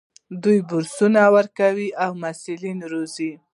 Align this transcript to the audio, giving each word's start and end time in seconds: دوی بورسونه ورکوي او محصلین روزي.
دوی 0.43 0.59
بورسونه 0.69 1.21
ورکوي 1.35 1.89
او 2.03 2.11
محصلین 2.21 2.79
روزي. 2.91 3.31